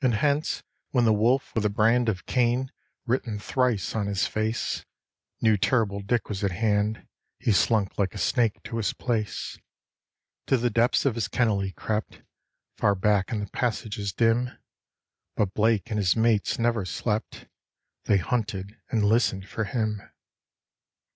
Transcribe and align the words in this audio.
And, 0.00 0.14
hence, 0.14 0.64
when 0.90 1.04
the 1.04 1.12
wolf 1.12 1.54
with 1.54 1.62
the 1.62 1.70
brand 1.70 2.08
of 2.08 2.26
Cain 2.26 2.72
written 3.06 3.38
thrice 3.38 3.94
on 3.94 4.08
his 4.08 4.26
face, 4.26 4.84
Knew 5.40 5.56
terrible 5.56 6.00
Dick 6.00 6.28
was 6.28 6.42
at 6.42 6.50
hand, 6.50 7.06
he 7.38 7.52
slunk 7.52 7.96
like 7.96 8.12
a 8.12 8.18
snake 8.18 8.60
to 8.64 8.78
his 8.78 8.92
place 8.92 9.60
To 10.48 10.56
the 10.56 10.68
depths 10.68 11.04
of 11.04 11.14
his 11.14 11.28
kennel 11.28 11.60
he 11.60 11.70
crept, 11.70 12.22
far 12.76 12.96
back 12.96 13.30
in 13.30 13.38
the 13.38 13.46
passages 13.52 14.12
dim; 14.12 14.50
But 15.36 15.54
Blake 15.54 15.90
and 15.90 15.96
his 16.00 16.16
mates 16.16 16.58
never 16.58 16.84
slept; 16.84 17.46
they 18.06 18.16
hunted 18.18 18.76
and 18.90 19.04
listened 19.04 19.46
for 19.48 19.62
him. 19.62 20.02